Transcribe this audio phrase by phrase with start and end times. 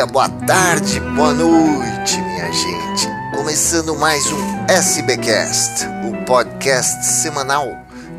[0.00, 3.06] dia, boa tarde, boa noite, minha gente.
[3.36, 7.66] Começando mais um SBcast, o podcast semanal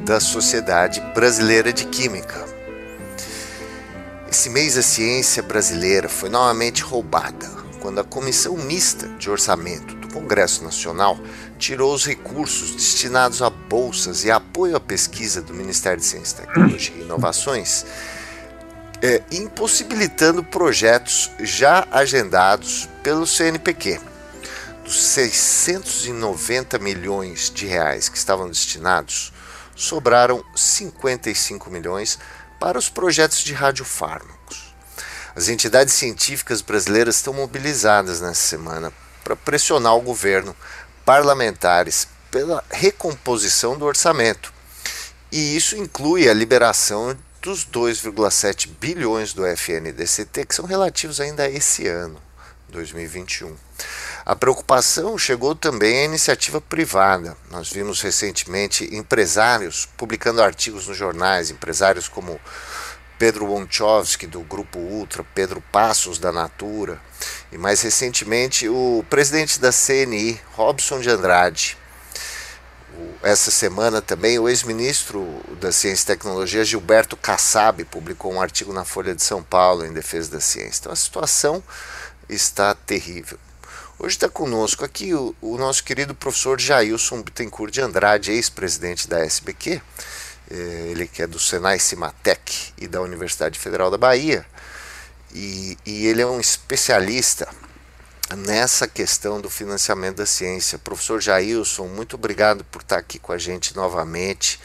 [0.05, 2.45] da Sociedade Brasileira de Química.
[4.29, 7.49] Esse mês a ciência brasileira foi novamente roubada
[7.79, 11.17] quando a Comissão Mista de Orçamento do Congresso Nacional
[11.57, 16.95] tirou os recursos destinados a bolsas e apoio à pesquisa do Ministério de Ciência, Tecnologia
[16.95, 17.85] e Inovações
[19.01, 23.99] é, impossibilitando projetos já agendados pelo CNPq.
[24.83, 29.33] Dos 690 milhões de reais que estavam destinados,
[29.75, 32.19] sobraram 55 milhões
[32.59, 34.75] para os projetos de radiofármacos.
[35.35, 38.93] As entidades científicas brasileiras estão mobilizadas nessa semana
[39.23, 40.55] para pressionar o governo,
[41.05, 44.53] parlamentares, pela recomposição do orçamento.
[45.31, 51.49] E isso inclui a liberação dos 2,7 bilhões do FNDCT, que são relativos ainda a
[51.49, 52.21] esse ano,
[52.69, 53.55] 2021.
[54.23, 57.35] A preocupação chegou também à iniciativa privada.
[57.49, 62.39] Nós vimos recentemente empresários publicando artigos nos jornais, empresários como
[63.17, 67.01] Pedro Wonchovski, do Grupo Ultra, Pedro Passos, da Natura,
[67.51, 71.77] e mais recentemente o presidente da CNI, Robson de Andrade,
[73.23, 78.83] essa semana também o ex-ministro da Ciência e Tecnologia, Gilberto Kassab, publicou um artigo na
[78.83, 80.81] Folha de São Paulo em defesa da ciência.
[80.81, 81.63] Então a situação
[82.27, 83.37] está terrível.
[83.99, 89.19] Hoje está conosco aqui o, o, nosso querido professor Jailson Bittencourt de Andrade, ex-presidente da
[89.19, 89.79] SBQ,
[90.49, 94.43] eh, ele que é do Senai Cimatec e da Universidade Federal da Bahia,
[95.31, 97.47] e, e ele é um especialista
[98.35, 100.79] nessa questão do financiamento da ciência.
[100.79, 104.59] Professor Jailson, muito obrigado por estar aqui com a gente novamente.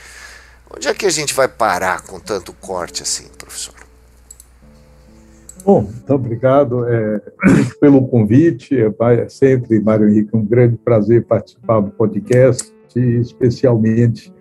[0.74, 3.74] Onde é que a gente vai parar com tanto corte assim, professor?
[5.64, 7.20] Bom, muito obrigado é,
[7.80, 8.76] pelo convite.
[8.80, 14.32] É, é sempre, Mário Henrique, um grande prazer participar do podcast, especialmente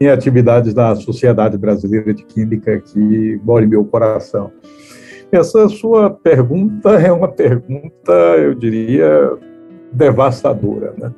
[0.00, 4.52] em atividades da Sociedade Brasileira de Química, que mora em meu coração.
[5.30, 9.36] Essa sua pergunta é uma pergunta, eu diria,
[9.92, 10.94] devastadora.
[10.96, 11.14] Né?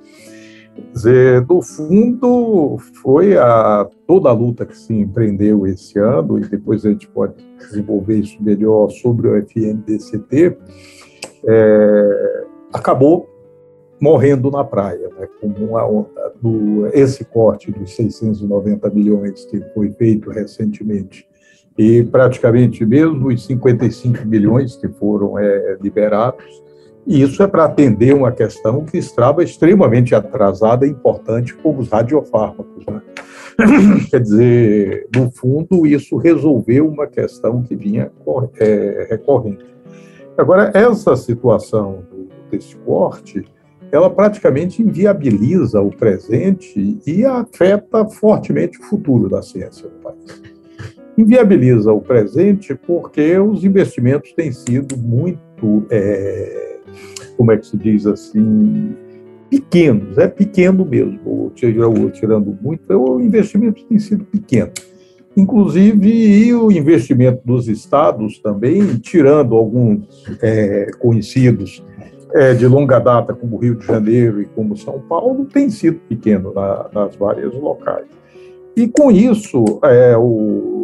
[0.75, 6.41] Quer dizer, no fundo, foi a, toda a luta que se empreendeu esse ano, e
[6.41, 10.56] depois a gente pode desenvolver isso melhor sobre o FNDCT,
[11.47, 13.28] é, acabou
[14.00, 20.31] morrendo na praia, né, como onda do, esse corte dos 690 milhões que foi feito
[20.31, 21.29] recentemente
[21.80, 26.62] e praticamente mesmo os 55 milhões que foram é, liberados,
[27.06, 31.88] e isso é para atender uma questão que estava extremamente atrasada e importante, como os
[31.88, 32.84] radiofármacos.
[32.84, 33.00] Né?
[34.10, 38.12] Quer dizer, no fundo, isso resolveu uma questão que vinha
[38.58, 39.64] é, recorrente.
[40.36, 42.04] Agora, essa situação
[42.50, 43.42] desse corte,
[43.90, 50.59] ela praticamente inviabiliza o presente e afeta fortemente o futuro da ciência no país
[51.20, 56.78] inviabiliza o presente porque os investimentos têm sido muito, é,
[57.36, 58.94] como é que se diz assim,
[59.48, 64.70] pequenos, é pequeno mesmo, tirando muito, o investimento tem sido pequeno.
[65.36, 71.84] Inclusive, o investimento dos estados também, tirando alguns é, conhecidos
[72.34, 76.52] é, de longa data, como Rio de Janeiro e como São Paulo, tem sido pequeno
[76.52, 78.06] na, nas várias locais.
[78.76, 80.79] E com isso, é, o,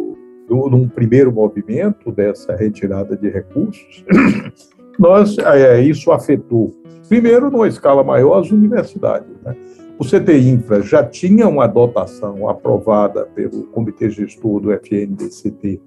[0.49, 4.05] num primeiro movimento dessa retirada de recursos,
[4.97, 6.73] nós, é, isso afetou,
[7.07, 9.35] primeiro, numa escala maior, as universidades.
[9.43, 9.55] Né?
[9.99, 15.81] O CT Infra já tinha uma dotação aprovada pelo Comitê Gestor do FNDCT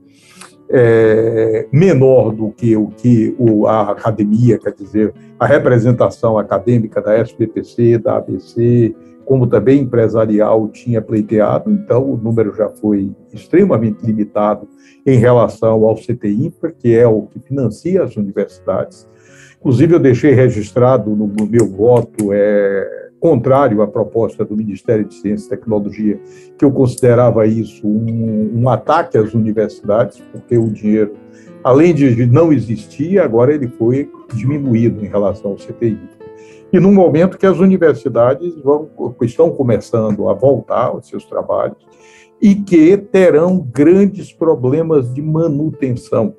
[0.70, 7.18] é, menor do que o que o, a academia, quer dizer, a representação acadêmica da
[7.20, 8.94] SPPC, da ABC,
[9.24, 14.68] como também empresarial tinha pleiteado, então o número já foi extremamente limitado
[15.06, 19.08] em relação ao CTI, que é o que financia as universidades.
[19.58, 25.46] Inclusive, eu deixei registrado no meu voto é, contrário à proposta do Ministério de Ciência
[25.46, 26.18] e Tecnologia,
[26.58, 31.12] que eu considerava isso um, um ataque às universidades, porque o dinheiro,
[31.62, 35.98] além de não existir, agora ele foi diminuído em relação ao CTI
[36.72, 38.88] e no momento que as universidades vão,
[39.22, 41.76] estão começando a voltar aos seus trabalhos
[42.40, 46.34] e que terão grandes problemas de manutenção.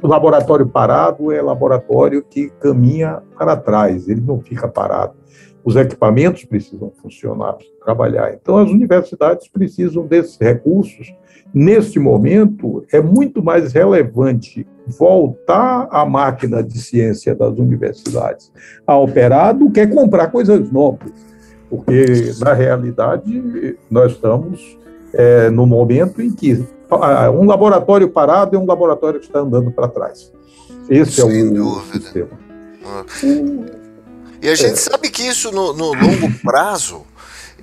[0.00, 5.14] O laboratório parado é laboratório que caminha para trás, ele não fica parado.
[5.64, 8.34] Os equipamentos precisam funcionar, trabalhar.
[8.34, 11.14] Então, as universidades precisam desses recursos.
[11.54, 18.50] Neste momento, é muito mais relevante voltar a máquina de ciência das universidades
[18.86, 21.12] a operar do que comprar coisas novas.
[21.68, 24.78] Porque, na realidade, nós estamos
[25.14, 26.64] é, no momento em que
[27.34, 30.32] um laboratório parado é um laboratório que está andando para trás.
[30.88, 32.00] Esse Sem é o dúvida.
[32.00, 32.30] sistema.
[32.84, 33.04] Ah.
[34.42, 34.76] E a gente é.
[34.76, 37.06] sabe que isso no, no longo prazo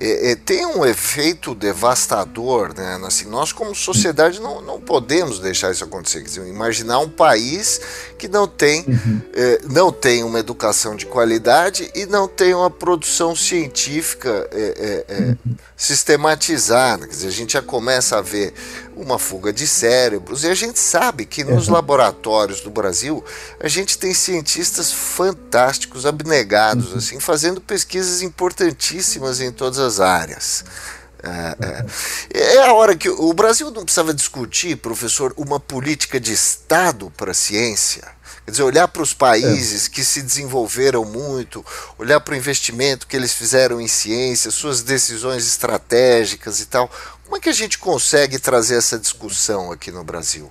[0.00, 2.98] é, é, tem um efeito devastador, né?
[3.04, 6.22] Assim, nós como sociedade não, não podemos deixar isso acontecer.
[6.22, 7.78] Dizer, imaginar um país
[8.18, 9.20] que não tem, uhum.
[9.34, 15.14] é, não tem uma educação de qualidade e não tem uma produção científica é, é,
[15.14, 15.36] é, uhum.
[15.76, 17.06] sistematizada.
[17.06, 18.54] Quer dizer, a gente já começa a ver
[19.00, 20.44] uma fuga de cérebros.
[20.44, 21.74] E a gente sabe que nos uhum.
[21.74, 23.24] laboratórios do Brasil
[23.58, 26.98] a gente tem cientistas fantásticos, abnegados, uhum.
[26.98, 30.64] assim, fazendo pesquisas importantíssimas em todas as áreas.
[31.22, 31.56] É,
[32.32, 32.56] é.
[32.56, 37.32] é, a hora que o Brasil não precisava discutir, professor, uma política de Estado para
[37.32, 38.20] a ciência.
[38.44, 39.90] Quer dizer, olhar para os países é.
[39.90, 41.64] que se desenvolveram muito,
[41.98, 46.90] olhar para o investimento que eles fizeram em ciência, suas decisões estratégicas e tal.
[47.30, 50.48] Como é que a gente consegue trazer essa discussão aqui no Brasil?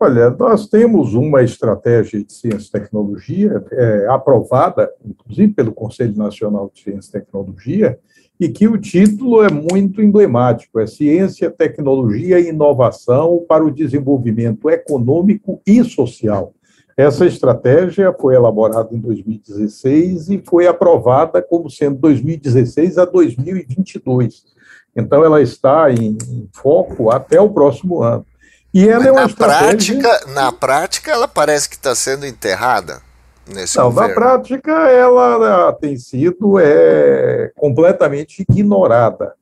[0.00, 6.70] Olha, nós temos uma estratégia de ciência e tecnologia é, aprovada, inclusive pelo Conselho Nacional
[6.72, 7.98] de Ciência e Tecnologia,
[8.40, 14.70] e que o título é muito emblemático: é Ciência, Tecnologia e Inovação para o Desenvolvimento
[14.70, 16.54] Econômico e Social.
[16.96, 24.53] Essa estratégia foi elaborada em 2016 e foi aprovada como sendo 2016 a 2022.
[24.96, 28.24] Então, ela está em, em foco até o próximo ano.
[28.72, 30.00] E ela Mas é uma na estratégia...
[30.00, 33.00] prática, na prática, ela parece que está sendo enterrada
[33.46, 34.08] nesse Não, governo.
[34.08, 39.34] na prática, ela tem sido é, completamente ignorada.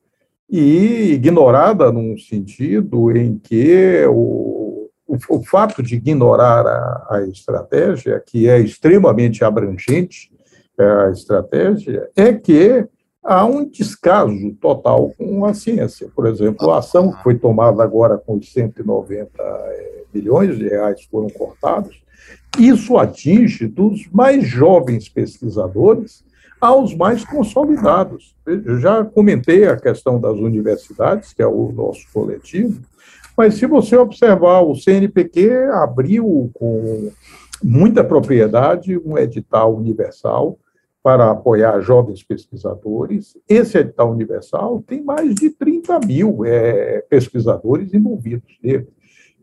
[0.49, 8.21] E ignorada num sentido em que o, o, o fato de ignorar a, a, estratégia,
[8.23, 10.31] que é extremamente abrangente,
[10.77, 12.85] é, a estratégia, é que
[13.23, 16.09] há um descaso total com a ciência.
[16.13, 19.31] Por exemplo, a ação que foi tomada agora com os 190
[20.11, 22.03] bilhões eh, de reais foram cortados,
[22.59, 26.23] isso atinge dos mais jovens pesquisadores
[26.61, 28.35] aos mais consolidados.
[28.45, 32.81] Eu já comentei a questão das universidades, que é o nosso coletivo,
[33.35, 37.11] mas se você observar, o CNPq abriu com
[37.61, 40.57] muita propriedade um edital universal
[41.03, 43.37] para apoiar jovens pesquisadores.
[43.47, 48.87] Esse edital universal tem mais de 30 mil é, pesquisadores envolvidos nele.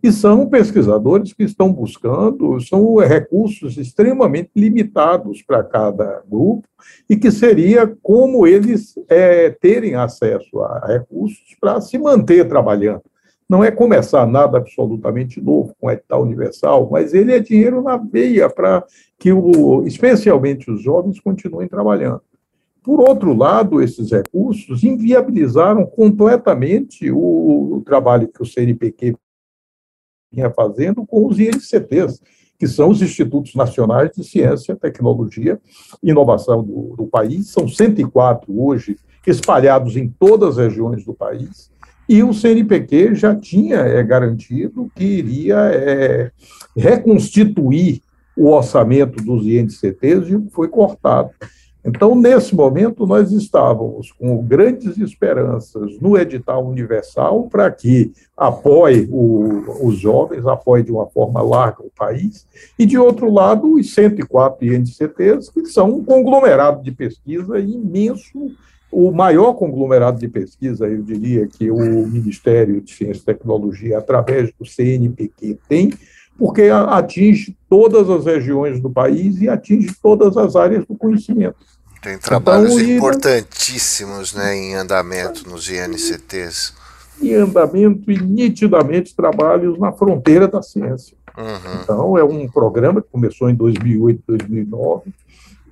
[0.02, 6.66] E são pesquisadores que estão buscando, são recursos extremamente limitados para cada grupo,
[7.08, 13.02] e que seria como eles é, terem acesso a recursos para se manter trabalhando.
[13.50, 18.48] Não é começar nada absolutamente novo com edital universal, mas ele é dinheiro na veia
[18.48, 18.86] para
[19.18, 22.22] que, o, especialmente os jovens, continuem trabalhando.
[22.80, 29.16] Por outro lado, esses recursos inviabilizaram completamente o, o trabalho que o CNPq
[30.32, 32.22] vinha fazendo com os INCTs,
[32.56, 35.60] que são os Institutos Nacionais de Ciência, Tecnologia
[36.00, 37.48] e Inovação do, do país.
[37.48, 38.96] São 104 hoje,
[39.26, 41.69] espalhados em todas as regiões do país
[42.10, 46.32] e o CNPq já tinha é, garantido que iria é,
[46.76, 48.02] reconstituir
[48.36, 51.30] o orçamento dos INCTs e foi cortado.
[51.84, 59.86] Então, nesse momento, nós estávamos com grandes esperanças no edital universal para que apoie o,
[59.86, 62.44] os jovens, apoie de uma forma larga o país,
[62.76, 68.50] e, de outro lado, os 104 INCTs, que são um conglomerado de pesquisa imenso
[68.90, 74.50] o maior conglomerado de pesquisa, eu diria, que o Ministério de Ciência e Tecnologia, através
[74.58, 75.92] do CNPq, tem,
[76.36, 81.56] porque atinge todas as regiões do país e atinge todas as áreas do conhecimento.
[82.02, 86.72] Tem trabalhos então, importantíssimos né, em andamento nos INCTs.
[87.20, 91.14] Em andamento e nitidamente trabalhos na fronteira da ciência.
[91.36, 91.80] Uhum.
[91.82, 95.12] Então, é um programa que começou em 2008, 2009,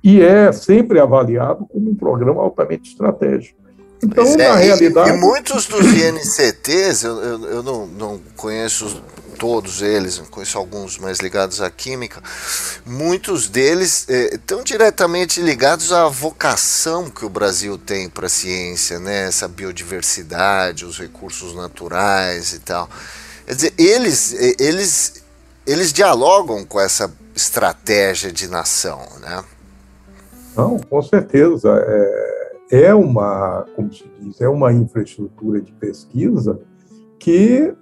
[0.03, 3.59] e é sempre avaliado como um programa altamente estratégico.
[4.03, 5.11] Então, é, na realidade.
[5.11, 9.01] E, e, muitos dos INCTs, eu, eu, eu não, não conheço
[9.39, 12.21] todos eles, conheço alguns mais ligados à química,
[12.85, 18.99] muitos deles eh, estão diretamente ligados à vocação que o Brasil tem para a ciência,
[18.99, 19.27] né?
[19.27, 22.89] essa biodiversidade, os recursos naturais e tal.
[23.45, 25.23] Quer dizer, eles, eh, eles,
[25.65, 29.41] eles dialogam com essa estratégia de nação, né?
[30.55, 31.83] Não, com certeza.
[31.85, 36.59] É, é uma, como se diz, é uma infraestrutura de pesquisa
[37.19, 37.73] que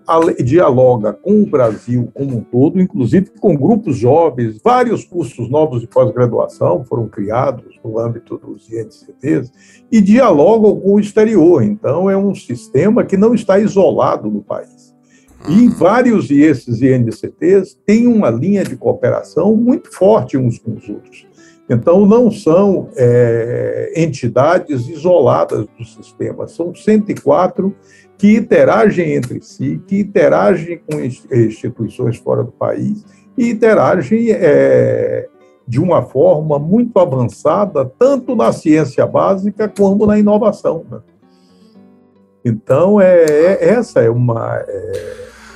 [0.43, 5.87] dialoga com o Brasil como um todo, inclusive com grupos jovens, vários cursos novos de
[5.87, 9.51] pós-graduação foram criados no âmbito dos INCTs
[9.91, 11.61] e dialogam com o exterior.
[11.61, 14.95] Então, é um sistema que não está isolado no país.
[15.47, 21.26] E vários desses INCTs têm uma linha de cooperação muito forte uns com os outros.
[21.69, 27.75] Então, não são é, entidades isoladas do sistema, são 104
[28.17, 33.05] que interagem entre si, que interagem com instituições fora do país
[33.37, 35.27] e interagem é,
[35.67, 40.85] de uma forma muito avançada, tanto na ciência básica como na inovação.
[40.89, 40.99] Né?
[42.43, 45.15] Então, é, é, essa é uma, é,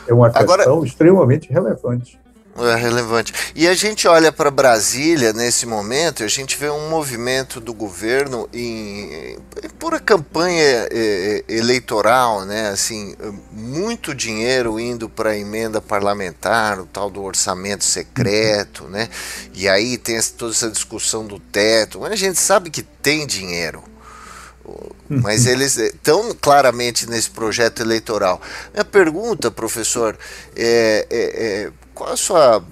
[0.10, 0.86] é uma questão Agora...
[0.86, 2.20] extremamente relevante.
[2.64, 3.34] É relevante.
[3.56, 8.48] E a gente olha para Brasília nesse momento, a gente vê um movimento do governo
[8.54, 12.70] em, em pura campanha é, é, eleitoral, né?
[12.70, 13.16] Assim,
[13.52, 19.10] muito dinheiro indo para emenda parlamentar, o tal do orçamento secreto, né?
[19.54, 22.00] E aí tem toda essa discussão do teto.
[22.00, 23.91] Mas a gente sabe que tem dinheiro
[25.10, 28.42] mas eles estão claramente nesse projeto eleitoral.
[28.74, 30.18] Minha pergunta, professor,
[30.56, 32.64] é, é, é qual a sua.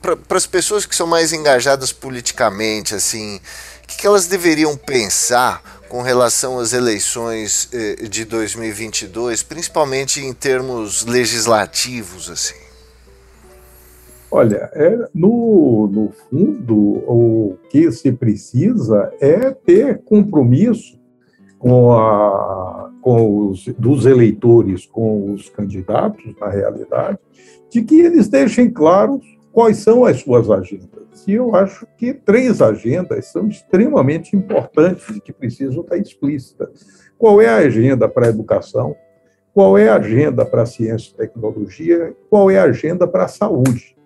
[0.00, 3.40] Para as pessoas que são mais engajadas politicamente, assim,
[3.82, 10.32] o que, que elas deveriam pensar com relação às eleições eh, de 2022, principalmente em
[10.32, 12.68] termos legislativos, assim?
[14.30, 20.97] Olha, é, no, no fundo, o que se precisa é ter compromisso
[21.58, 27.18] com a, com os, dos eleitores, com os candidatos, na realidade,
[27.70, 31.26] de que eles deixem claros quais são as suas agendas.
[31.26, 36.86] E eu acho que três agendas são extremamente importantes e que precisam estar explícitas.
[37.18, 38.94] Qual é a agenda para a educação?
[39.52, 42.14] Qual é a agenda para a ciência e tecnologia?
[42.30, 43.96] Qual é a agenda para a saúde?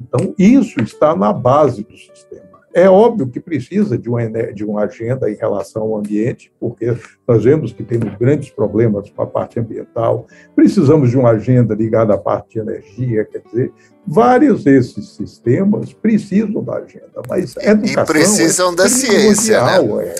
[0.00, 2.47] Então, isso está na base do sistema.
[2.74, 6.94] É óbvio que precisa de uma, de uma agenda em relação ao ambiente, porque
[7.26, 12.14] nós vemos que temos grandes problemas com a parte ambiental, precisamos de uma agenda ligada
[12.14, 13.72] à parte de energia, quer dizer,
[14.06, 18.02] vários desses sistemas precisam da agenda, mas educação.
[18.02, 20.14] E precisam é da ciência, né?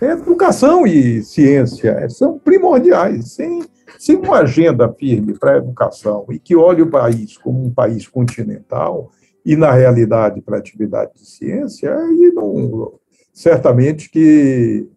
[0.00, 3.32] É, educação e ciência são primordiais.
[3.32, 3.62] Sem,
[3.98, 8.08] sem uma agenda firme para a educação e que olhe o país como um país
[8.08, 9.10] continental,
[9.44, 12.94] e na realidade para a atividade de ciência, aí não,
[13.32, 14.88] certamente que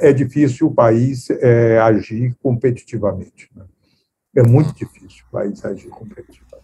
[0.00, 3.50] é difícil o país é, agir competitivamente.
[3.54, 3.64] Né?
[4.36, 6.62] É muito difícil o país agir competitivamente.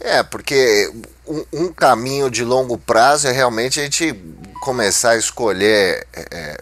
[0.00, 0.92] É, porque
[1.26, 4.14] um, um, caminho de longo prazo é realmente a gente
[4.60, 6.56] começar a escolher é, é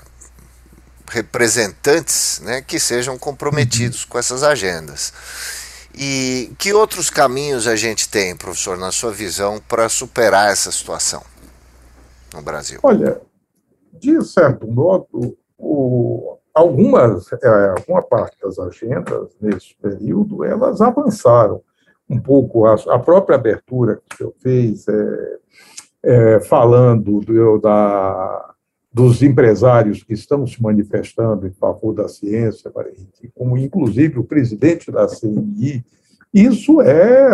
[1.11, 4.09] representantes né, que sejam comprometidos uhum.
[4.11, 5.13] com essas agendas.
[5.97, 11.23] E que outros caminhos a gente tem, professor, na sua visão, para superar essa situação
[12.35, 12.79] no Brasil?
[12.83, 13.21] Olha,
[13.93, 21.63] de certo modo, o, algumas, é, alguma parte das agendas nesse período, elas avançaram
[22.09, 22.67] um pouco.
[22.67, 25.39] A, a própria abertura que o senhor fez, é,
[26.03, 28.55] é, falando do, da,
[28.97, 32.73] dos empresários que estão se manifestando em favor da ciência,
[33.35, 35.85] como inclusive o presidente da CNI,
[36.33, 37.29] isso é,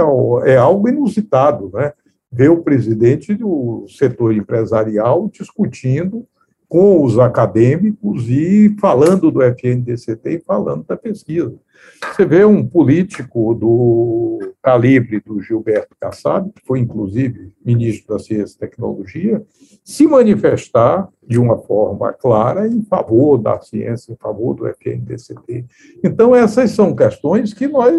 [0.45, 1.93] é algo inusitado, né?
[2.33, 6.27] Ver o presidente do setor empresarial discutindo
[6.73, 11.55] com os acadêmicos e falando do FNDCT e falando da pesquisa.
[12.01, 18.57] Você vê um político do calibre do Gilberto Kassab, que foi inclusive ministro da Ciência
[18.57, 19.45] e Tecnologia,
[19.85, 25.67] se manifestar de uma forma clara em favor da ciência, em favor do FNDCT.
[26.03, 27.95] Então, essas são questões que nós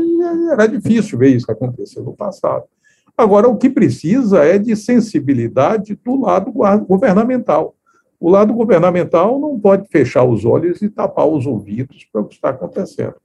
[0.51, 2.63] era difícil ver isso acontecer no passado.
[3.15, 7.75] Agora, o que precisa é de sensibilidade do lado governamental.
[8.24, 12.36] O lado governamental não pode fechar os olhos e tapar os ouvidos para o que
[12.36, 13.15] está acontecendo.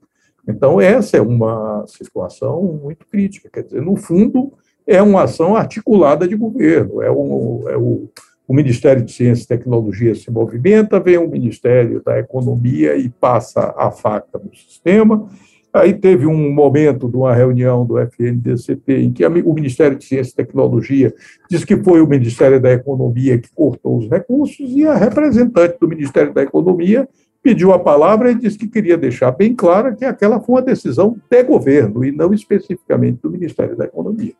[0.49, 3.49] Então, essa é uma situação muito crítica.
[3.49, 7.00] Quer dizer, no fundo, é uma ação articulada de governo.
[7.00, 8.09] É, um, é o,
[8.49, 13.73] o Ministério de Ciência e Tecnologia se movimenta, vem o Ministério da Economia e passa
[13.78, 15.28] a faca no sistema.
[15.73, 20.33] Aí teve um momento de uma reunião do FNDCP em que o Ministério de Ciência
[20.33, 21.15] e Tecnologia
[21.49, 25.87] disse que foi o Ministério da Economia que cortou os recursos e a representante do
[25.87, 27.07] Ministério da Economia
[27.43, 31.17] pediu a palavra e disse que queria deixar bem claro que aquela foi uma decisão
[31.31, 34.33] de governo e não especificamente do Ministério da Economia.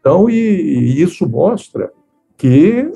[0.00, 1.92] Então, e, e isso mostra
[2.36, 2.90] que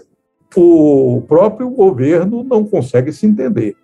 [0.57, 3.77] o próprio governo não consegue se entender.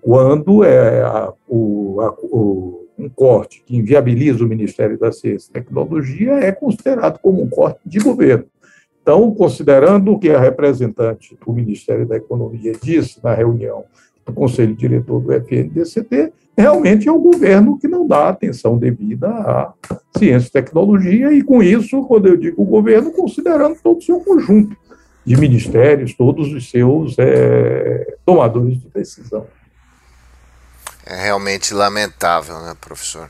[0.00, 5.52] Quando é a, o, a, o, um corte que inviabiliza o Ministério da Ciência e
[5.52, 8.44] Tecnologia, é considerado como um corte de governo.
[9.02, 13.84] Então, considerando o que a representante do Ministério da Economia disse na reunião
[14.24, 19.72] do Conselho Diretor do FNDCT, realmente é o governo que não dá atenção devida à
[20.16, 24.76] ciência e tecnologia, e com isso, quando eu digo governo, considerando todo o seu conjunto
[25.24, 29.46] de ministérios, todos os seus é, tomadores de decisão.
[31.10, 33.28] É realmente lamentável, né, professor?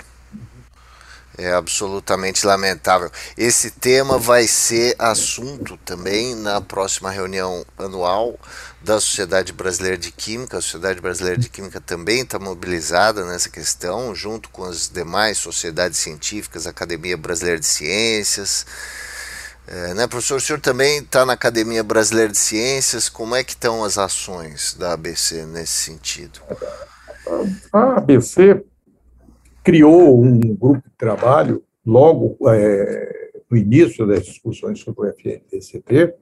[1.39, 3.11] É absolutamente lamentável.
[3.39, 8.39] Esse tema vai ser assunto também na próxima reunião anual
[8.83, 10.59] da Sociedade Brasileira de Química.
[10.59, 15.99] A Sociedade Brasileira de Química também está mobilizada nessa questão, junto com as demais sociedades
[15.99, 18.67] científicas, Academia Brasileira de Ciências.
[19.67, 23.09] É, né, professor, o senhor também está na Academia Brasileira de Ciências.
[23.09, 26.41] Como é que estão as ações da ABC nesse sentido?
[27.73, 28.63] A ABC
[29.63, 36.15] criou um grupo de trabalho logo é, no início das discussões sobre o FNDCT,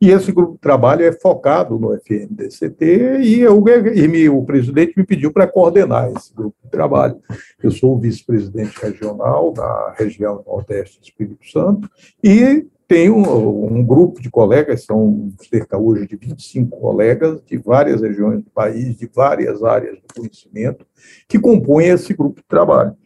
[0.00, 3.62] e esse grupo de trabalho é focado no FNDCT, e, eu,
[3.94, 7.18] e me, o presidente me pediu para coordenar esse grupo de trabalho.
[7.62, 11.88] Eu sou o vice-presidente regional da região Nordeste do Espírito Santo,
[12.22, 12.66] e
[13.10, 18.50] um, um grupo de colegas, são cerca hoje de 25 colegas de várias regiões do
[18.50, 20.86] país, de várias áreas do conhecimento,
[21.28, 22.96] que compõem esse grupo de trabalho.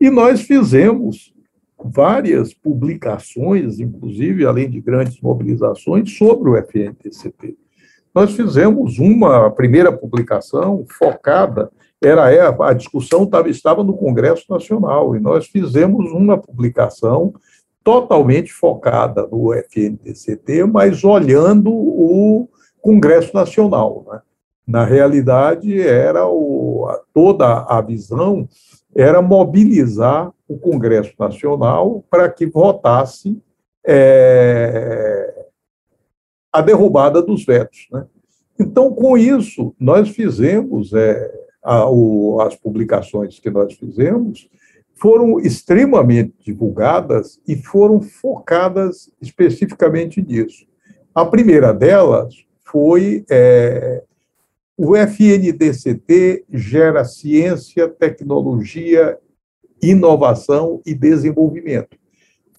[0.00, 1.34] E nós fizemos
[1.84, 7.56] várias publicações, inclusive, além de grandes mobilizações, sobre o FNTCP.
[8.14, 11.70] Nós fizemos uma primeira publicação focada,
[12.02, 17.34] era é, a discussão estava, estava no Congresso Nacional, e nós fizemos uma publicação
[17.88, 22.46] totalmente focada no FNTCT, mas olhando o
[22.82, 24.04] Congresso Nacional.
[24.06, 24.20] Né?
[24.66, 28.46] Na realidade, era o, toda a visão
[28.94, 33.40] era mobilizar o Congresso Nacional para que votasse
[33.86, 35.46] é,
[36.52, 37.86] a derrubada dos vetos.
[37.90, 38.04] Né?
[38.60, 44.46] Então, com isso, nós fizemos é, a, o, as publicações que nós fizemos
[45.00, 50.66] foram extremamente divulgadas e foram focadas especificamente nisso.
[51.14, 52.34] A primeira delas
[52.64, 54.02] foi é,
[54.76, 59.16] o FNDCT gera ciência, tecnologia,
[59.82, 61.96] inovação e desenvolvimento.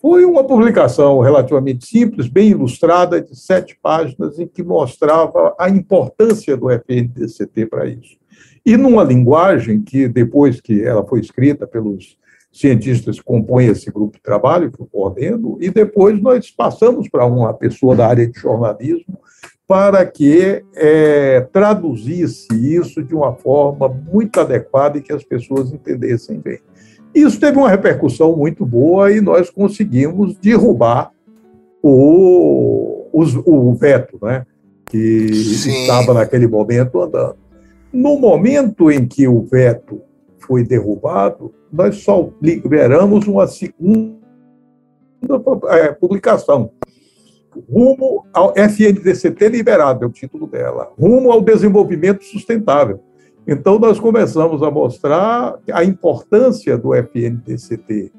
[0.01, 6.55] Foi uma publicação relativamente simples, bem ilustrada, de sete páginas, em que mostrava a importância
[6.55, 8.17] do FNDCT para isso.
[8.65, 12.17] E numa linguagem que, depois que ela foi escrita pelos
[12.51, 17.25] cientistas que compõem esse grupo de trabalho, que eu coordeno, e depois nós passamos para
[17.25, 19.19] uma pessoa da área de jornalismo
[19.67, 26.39] para que é, traduzisse isso de uma forma muito adequada e que as pessoas entendessem
[26.39, 26.59] bem.
[27.13, 31.11] Isso teve uma repercussão muito boa e nós conseguimos derrubar
[31.83, 34.43] o, o veto, né,
[34.87, 35.81] que Sim.
[35.81, 37.37] estava naquele momento andando.
[37.93, 40.01] No momento em que o veto
[40.49, 44.17] foi derrubado, nós só liberamos uma segunda
[45.69, 46.71] é, publicação,
[47.71, 52.99] rumo ao FNDCT liberado, é o título dela, rumo ao desenvolvimento sustentável.
[53.47, 58.11] Então, nós começamos a mostrar a importância do FNDCT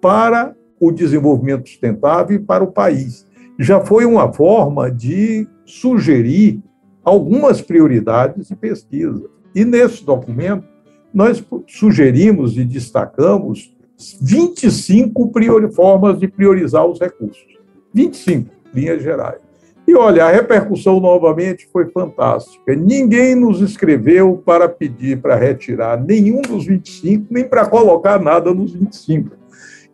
[0.00, 3.24] para o desenvolvimento sustentável e para o país.
[3.56, 6.60] Já foi uma forma de sugerir
[7.04, 9.28] algumas prioridades de pesquisa.
[9.54, 10.66] E nesse documento,
[11.12, 13.74] nós sugerimos e destacamos
[14.20, 15.32] 25
[15.72, 17.58] formas de priorizar os recursos.
[17.92, 19.40] 25 linhas gerais.
[19.86, 22.76] E olha, a repercussão novamente foi fantástica.
[22.76, 28.74] Ninguém nos escreveu para pedir para retirar nenhum dos 25, nem para colocar nada nos
[28.74, 29.30] 25.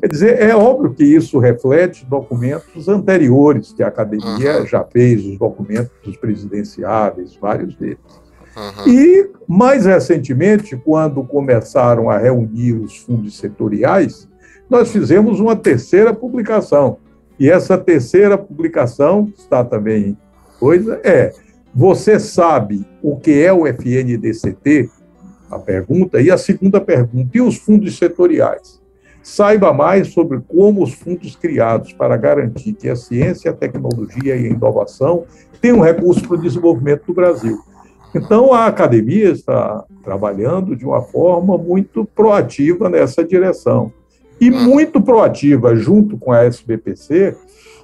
[0.00, 5.38] Quer dizer, é óbvio que isso reflete documentos anteriores que a academia já fez, os
[5.38, 7.98] documentos presidenciáveis, vários deles.
[8.56, 8.88] Uhum.
[8.88, 14.28] E, mais recentemente, quando começaram a reunir os fundos setoriais,
[14.68, 16.98] nós fizemos uma terceira publicação,
[17.38, 20.16] e essa terceira publicação, está também
[20.58, 21.32] coisa, é:
[21.74, 24.88] você sabe o que é o FNDCT?
[25.50, 26.20] A pergunta.
[26.20, 28.80] E a segunda pergunta: e os fundos setoriais?
[29.22, 34.46] Saiba mais sobre como os fundos criados para garantir que a ciência, a tecnologia e
[34.46, 35.24] a inovação
[35.62, 37.58] tenham recursos para o desenvolvimento do Brasil.
[38.14, 43.92] Então, a academia está trabalhando de uma forma muito proativa nessa direção
[44.40, 44.64] e hum.
[44.64, 47.37] muito proativa junto com a SBPC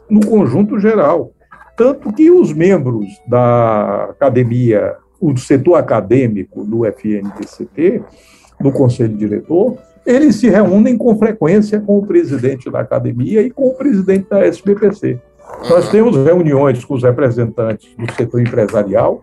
[0.09, 1.33] no conjunto geral.
[1.77, 8.03] tanto que os membros da academia, o setor acadêmico do FNDCT,
[8.61, 13.69] do conselho diretor, eles se reúnem com frequência com o presidente da academia e com
[13.69, 15.19] o presidente da SBPC.
[15.69, 15.90] Nós uhum.
[15.90, 19.23] temos reuniões com os representantes do setor empresarial,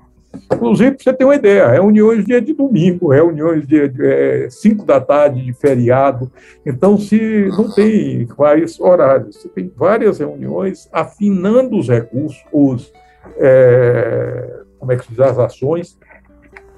[0.54, 4.86] Inclusive, para você ter uma ideia, reuniões dia de domingo, reuniões dia de 5 é,
[4.86, 6.32] da tarde de feriado.
[6.66, 12.92] Então, se não tem vários horários, você tem várias reuniões afinando os recursos, os,
[13.38, 15.98] é, como é que se diz, as ações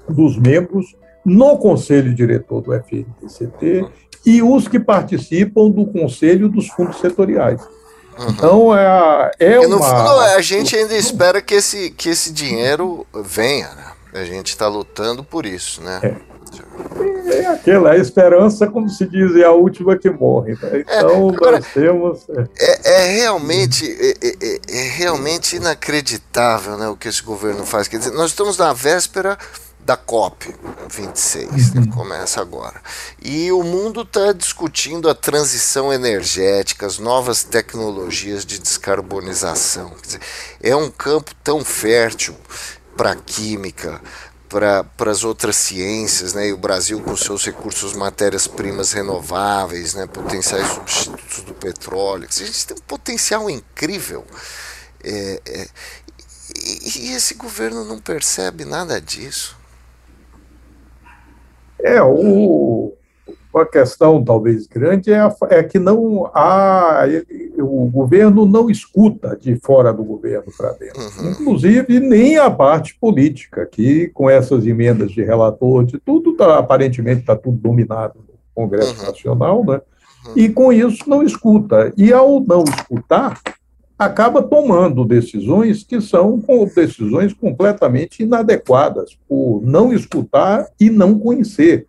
[0.08, 3.86] dos membros no conselho diretor do FNTCT
[4.24, 7.60] e os que participam do conselho dos fundos setoriais.
[8.18, 8.28] Uhum.
[8.30, 9.86] Então é, é e no uma...
[9.86, 13.86] fundo a gente ainda espera que esse, que esse dinheiro venha, né?
[14.12, 16.00] A gente está lutando por isso, né?
[16.02, 17.32] É.
[17.32, 20.54] é aquela é esperança, como se diz, é a última que morre.
[20.60, 20.70] Né?
[20.72, 22.26] É, então é, agora, nós temos.
[22.28, 27.86] É, é, é realmente é, é, realmente inacreditável, né, o que esse governo faz.
[27.86, 29.38] Quer dizer, nós estamos na véspera
[29.84, 30.54] da COP
[30.88, 31.86] 26, né?
[31.92, 32.80] começa agora.
[33.20, 39.92] E o mundo está discutindo a transição energética, as novas tecnologias de descarbonização.
[40.02, 40.20] Dizer,
[40.62, 42.36] é um campo tão fértil
[42.96, 44.00] para a química,
[44.48, 46.48] para as outras ciências, né?
[46.48, 50.06] E o Brasil com seus recursos matérias-primas renováveis, né?
[50.06, 52.26] Potenciais substitutos do petróleo.
[52.28, 54.26] A gente tem um potencial incrível.
[55.02, 55.68] É, é,
[56.56, 59.59] e, e esse governo não percebe nada disso.
[61.82, 62.92] É, o,
[63.54, 67.04] a questão talvez grande é, a, é que não há,
[67.58, 71.30] o governo não escuta de fora do governo para dentro, uhum.
[71.32, 77.20] inclusive nem a parte política, que com essas emendas de relator, de tudo, tá, aparentemente
[77.20, 79.06] está tudo dominado no Congresso uhum.
[79.06, 79.80] Nacional, né?
[80.26, 80.32] Uhum.
[80.36, 81.92] e com isso não escuta.
[81.96, 83.40] E ao não escutar,
[84.00, 86.42] acaba tomando decisões que são
[86.74, 91.86] decisões completamente inadequadas, por não escutar e não conhecer.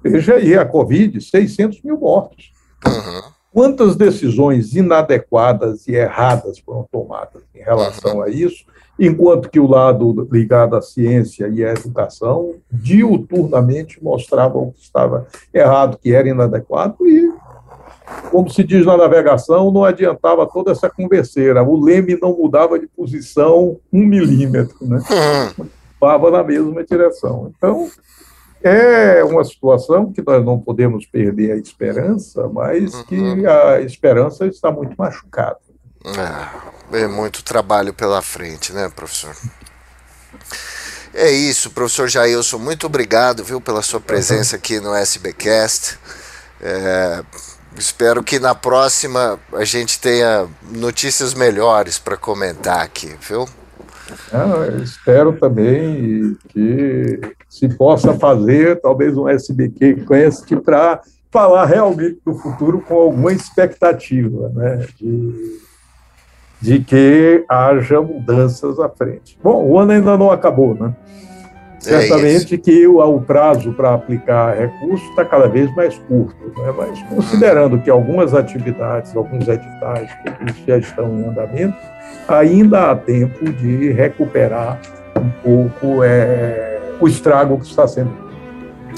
[0.00, 2.52] Veja aí, a Covid, 600 mil mortos.
[2.86, 3.32] Uhum.
[3.52, 8.64] Quantas decisões inadequadas e erradas foram tomadas em relação a isso,
[8.96, 15.98] enquanto que o lado ligado à ciência e à educação diuturnamente mostravam que estava errado,
[16.00, 17.32] que era inadequado, e
[18.30, 21.62] como se diz na navegação, não adiantava toda essa converseira.
[21.62, 25.02] O leme não mudava de posição um milímetro, né?
[25.94, 27.52] Estava na mesma direção.
[27.56, 27.90] Então,
[28.62, 33.48] é uma situação que nós não podemos perder a esperança, mas que uhum.
[33.48, 35.58] a esperança está muito machucada.
[36.92, 39.34] É, é muito trabalho pela frente, né, professor?
[41.14, 45.98] É isso, professor Jailson, muito obrigado, viu, pela sua presença aqui no SBcast.
[46.60, 47.22] É,
[47.76, 53.46] Espero que na próxima a gente tenha notícias melhores para comentar aqui, viu?
[54.32, 61.00] Ah, espero também que se possa fazer talvez um SBQ Quest para
[61.30, 64.86] falar realmente do futuro com alguma expectativa, né?
[64.98, 65.60] De,
[66.60, 69.38] de que haja mudanças à frente.
[69.42, 70.94] Bom, o ano ainda não acabou, né?
[71.86, 76.36] É Certamente é que o, o prazo para aplicar recursos está cada vez mais curto,
[76.60, 76.74] né?
[76.76, 80.10] mas considerando que algumas atividades, alguns editais
[80.66, 81.76] já estão em andamento,
[82.26, 84.80] ainda há tempo de recuperar
[85.16, 88.12] um pouco é, o estrago que está sendo.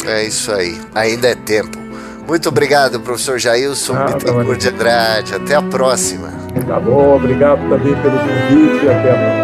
[0.07, 1.79] É isso aí, ainda é tempo.
[2.27, 5.35] Muito obrigado, professor Jailson ah, Bittencourt de Andrade.
[5.35, 6.29] Até a próxima.
[6.67, 9.40] Tá bom, obrigado também pelo convite e até a próxima.